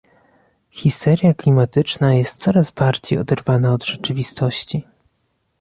[0.71, 4.83] Histeria klimatyczna jest coraz bardziej oderwana od rzeczywistości